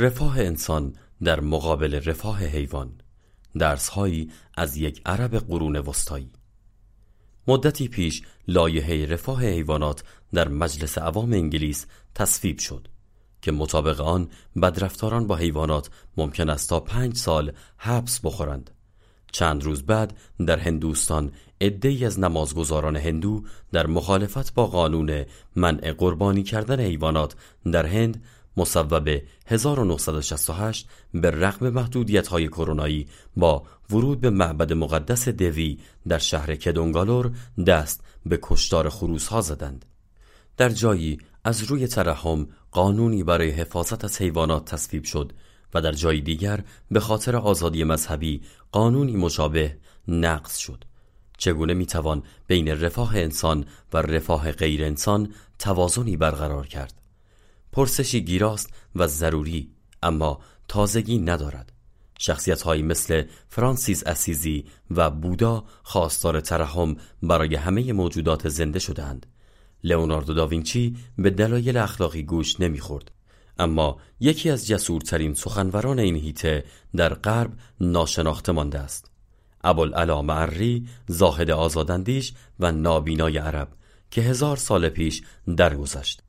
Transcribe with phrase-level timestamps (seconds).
[0.00, 2.92] رفاه انسان در مقابل رفاه حیوان
[3.58, 6.30] درسهایی از یک عرب قرون وسطایی.
[7.46, 12.88] مدتی پیش لایحه رفاه حیوانات در مجلس عوام انگلیس تصویب شد
[13.42, 14.28] که مطابق آن
[14.62, 18.70] بدرفتاران با حیوانات ممکن است تا پنج سال حبس بخورند.
[19.32, 25.24] چند روز بعد در هندوستان عدهای از نمازگزاران هندو در مخالفت با قانون
[25.56, 27.34] منع قربانی کردن حیوانات
[27.72, 28.22] در هند
[28.56, 29.08] مصوب
[29.46, 37.30] 1968 به رغم محدودیت های کرونایی با ورود به معبد مقدس دوی در شهر کدونگالور
[37.66, 39.84] دست به کشتار خروس ها زدند.
[40.56, 45.32] در جایی از روی ترحم قانونی برای حفاظت از حیوانات تصویب شد
[45.74, 49.76] و در جای دیگر به خاطر آزادی مذهبی قانونی مشابه
[50.08, 50.84] نقض شد.
[51.38, 56.99] چگونه می‌توان بین رفاه انسان و رفاه غیر انسان توازنی برقرار کرد؟
[57.72, 59.70] پرسشی گیراست و ضروری
[60.02, 61.72] اما تازگی ندارد.
[62.18, 69.26] شخصیت هایی مثل فرانسیس اسیزی و بودا خواستار ترحم برای همه موجودات زنده شدند
[69.84, 73.10] لئوناردو داوینچی به دلایل اخلاقی گوش نمی‌خورد
[73.58, 76.64] اما یکی از جسورترین سخنوران این هیته
[76.96, 79.10] در غرب ناشناخته مانده است.
[79.64, 83.68] ابوالعلا معری زاهد آزاداندیش و نابینای عرب
[84.10, 85.22] که هزار سال پیش
[85.56, 86.22] درگذشت.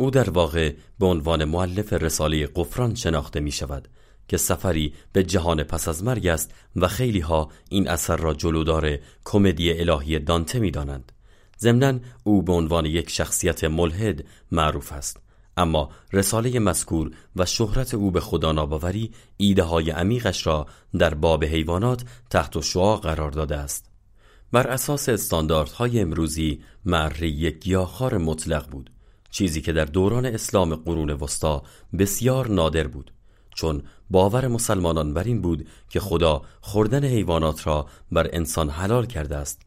[0.00, 3.88] او در واقع به عنوان معلف رساله قفران شناخته می شود
[4.28, 8.98] که سفری به جهان پس از مرگ است و خیلی ها این اثر را جلودار
[9.24, 11.12] کمدی الهی دانته می دانند.
[11.58, 15.20] ضمنا او به عنوان یک شخصیت ملحد معروف است.
[15.56, 20.66] اما رساله مذکور و شهرت او به خدا ناباوری ایده های عمیقش را
[20.98, 23.90] در باب حیوانات تحت شعا قرار داده است.
[24.52, 28.90] بر اساس استانداردهای امروزی مری یک گیاهخوار مطلق بود.
[29.30, 31.62] چیزی که در دوران اسلام قرون وسطا
[31.98, 33.12] بسیار نادر بود
[33.54, 39.36] چون باور مسلمانان بر این بود که خدا خوردن حیوانات را بر انسان حلال کرده
[39.36, 39.62] است.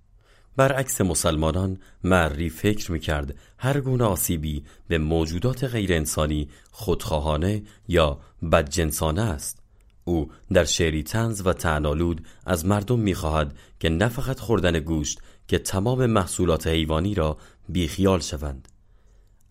[0.56, 8.20] برعکس مسلمانان مری فکر می‌کرد هر گونه آسیبی به موجودات غیر انسانی خودخواهانه یا
[8.52, 9.60] بدجنسانه است.
[10.06, 15.58] او در شعری تنز و تعنالود از مردم می‌خواهد که نه فقط خوردن گوشت که
[15.58, 17.38] تمام محصولات حیوانی را
[17.70, 18.68] بیخیال شوند.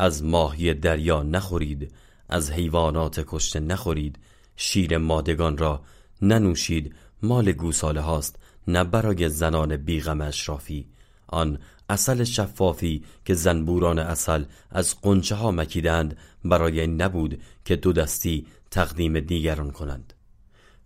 [0.02, 1.92] از ماهی دریا نخورید
[2.28, 4.18] از حیوانات کشته نخورید
[4.56, 5.82] شیر مادگان را
[6.22, 10.88] ننوشید مال گوساله هاست نه برای زنان بیغم اشرافی.
[11.26, 11.58] آن
[11.88, 19.20] اصل شفافی که زنبوران اصل از قنچه ها مکیدند برای نبود که دو دستی تقدیم
[19.20, 20.14] دیگران کنند.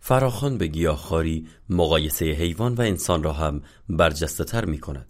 [0.00, 5.06] فراخان به گیاهخواری مقایسه حیوان و انسان را هم برجسته تر می کند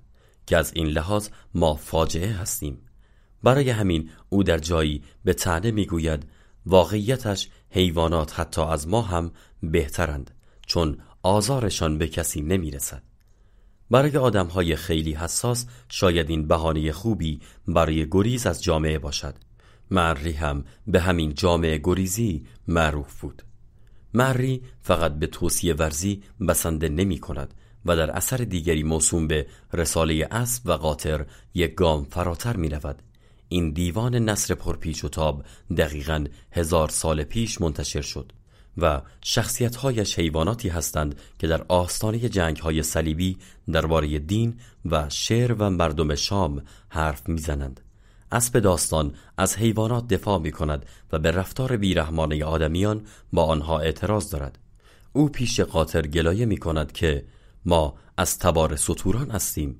[0.47, 2.85] که از این لحاظ ما فاجعه هستیم.
[3.42, 6.26] برای همین او در جایی به تنه می‌گوید
[6.66, 9.32] واقعیتش حیوانات حتی از ما هم
[9.62, 10.30] بهترند
[10.66, 13.02] چون آزارشان به کسی نمی‌رسد.
[13.91, 19.34] برای آدم های خیلی حساس شاید این بهانه خوبی برای گریز از جامعه باشد.
[19.91, 23.42] مری هم به همین جامعه گریزی معروف بود.
[24.14, 27.54] مری فقط به توصیه ورزی بسنده نمی کند
[27.84, 33.03] و در اثر دیگری موسوم به رساله اسب و قاطر یک گام فراتر می رود
[33.49, 35.45] این دیوان نصر پرپیچ و تاب
[35.77, 38.33] دقیقا هزار سال پیش منتشر شد
[38.79, 43.37] و شخصیتهایش حیواناتی هستند که در آستانه جنگ های صلیبی
[43.73, 47.81] درباره دین و شعر و مردم شام حرف می‌زنند.
[48.33, 54.31] اسب داستان از حیوانات دفاع می کند و به رفتار بیرحمانه آدمیان با آنها اعتراض
[54.31, 54.59] دارد.
[55.13, 57.25] او پیش قاطر گلایه می کند که
[57.65, 59.78] ما از تبار سطوران هستیم.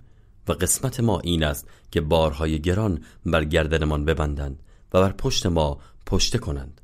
[0.49, 4.63] و قسمت ما این است که بارهای گران بر گردنمان ببندند
[4.93, 6.81] و بر پشت ما پشته کنند.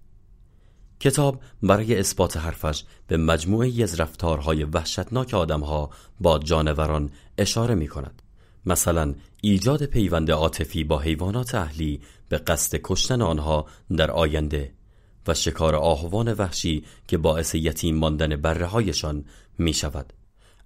[1.00, 5.90] کتاب برای اثبات حرفش به مجموعه از رفتارهای وحشتناک آدمها
[6.20, 8.22] با جانوران اشاره می کند.
[8.66, 14.72] مثلا ایجاد پیوند عاطفی با حیوانات اهلی به قصد کشتن آنها در آینده
[15.26, 19.24] و شکار آهوان وحشی که باعث یتیم ماندن بره هایشان
[19.58, 20.12] می شود.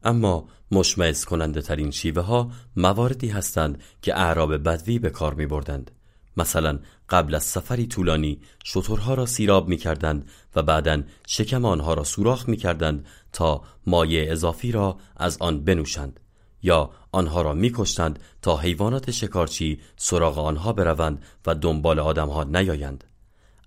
[0.02, 5.90] اما مشمعز کننده ترین شیوه ها مواردی هستند که اعراب بدوی به کار می بردند.
[6.36, 6.78] مثلا
[7.08, 12.48] قبل از سفری طولانی شترها را سیراب می کردند و بعدا شکم آنها را سوراخ
[12.48, 16.20] می کردند تا مایع اضافی را از آن بنوشند
[16.62, 23.04] یا آنها را می کشتند تا حیوانات شکارچی سراغ آنها بروند و دنبال آدمها نیایند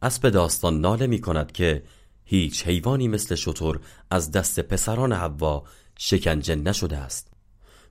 [0.01, 1.83] اسب داستان ناله می کند که
[2.23, 3.79] هیچ حیوانی مثل شتر
[4.11, 5.63] از دست پسران حوا
[6.01, 7.31] شکنجه نشده است.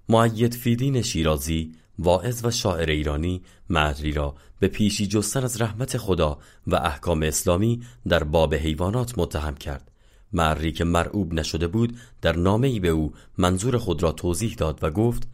[0.09, 6.39] معید فیدین شیرازی واعظ و شاعر ایرانی معری را به پیشی جستن از رحمت خدا
[6.67, 9.91] و احکام اسلامی در باب حیوانات متهم کرد.
[10.33, 14.79] معری که مرعوب نشده بود در نامه ای به او منظور خود را توضیح داد
[14.83, 15.29] و گفت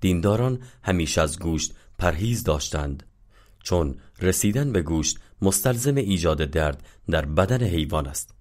[0.00, 3.02] دینداران همیشه از گوشت پرهیز داشتند.
[3.62, 8.34] چون رسیدن به گوشت مستلزم ایجاد درد در بدن حیوان است.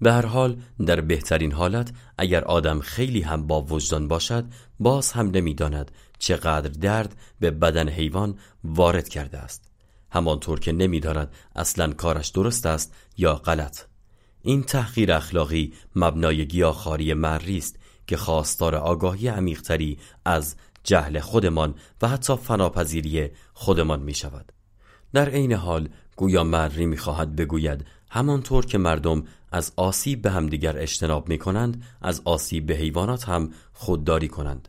[0.00, 0.56] به هر حال
[0.86, 4.44] در بهترین حالت اگر آدم خیلی هم با وجدان باشد
[4.80, 9.70] باز هم نمی‌داند چقدر درد به بدن حیوان وارد کرده است.
[10.10, 13.80] همانطور که نمی‌داند اصلا کارش درست است یا غلط.
[14.42, 22.08] این تحقیر اخلاقی مبنای گیاهخواری مری است که خواستار آگاهی عمیقتری از جهل خودمان و
[22.08, 24.52] حتی فناپذیری خودمان می شود
[25.12, 30.78] در عین حال گویا مری می خواهد بگوید همانطور که مردم از آسیب به همدیگر
[30.78, 34.68] اجتناب می کنند از آسیب به حیوانات هم خودداری کنند.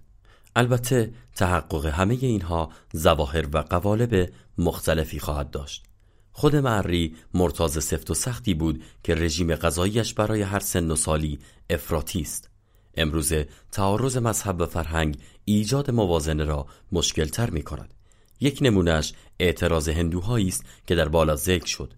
[0.55, 5.85] البته تحقق همه اینها زواهر و قوالب مختلفی خواهد داشت.
[6.31, 11.39] خود معری مرتاز سفت و سختی بود که رژیم غذاییش برای هر سن و سالی
[11.69, 12.49] افراطی است.
[12.95, 17.93] امروزه تعارض مذهب و فرهنگ ایجاد موازنه را مشکلتر می کند
[18.39, 21.93] یک نمونهش اعتراض هندوهایی است که در بالا ذکر شد.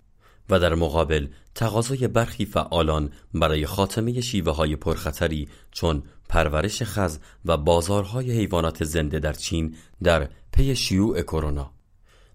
[0.52, 7.58] و در مقابل تقاضای برخی فعالان برای خاتمه شیوه های پرخطری چون پرورش خز و
[7.58, 11.72] بازارهای حیوانات زنده در چین در پی شیوع کرونا.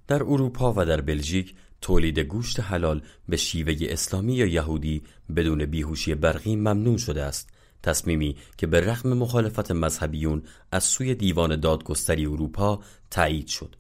[0.09, 5.03] در اروپا و در بلژیک تولید گوشت حلال به شیوه اسلامی یا یهودی
[5.37, 7.51] بدون بیهوشی برقی ممنوع شده است.
[7.83, 10.43] تصمیمی که به رغم مخالفت مذهبیون
[10.73, 12.81] از سوی دیوان دادگستری اروپا
[13.11, 13.77] تایید شد.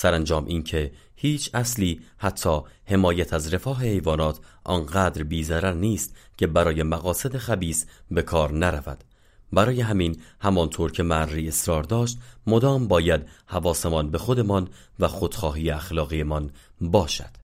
[0.00, 7.36] سرانجام اینکه هیچ اصلی حتی حمایت از رفاه حیوانات آنقدر بیزرر نیست که برای مقاصد
[7.36, 9.04] خبیس به کار نرود.
[9.52, 14.68] برای همین همانطور که مری اصرار داشت مدام باید حواسمان به خودمان
[15.00, 16.50] و خودخواهی اخلاقیمان
[16.80, 17.39] باشد.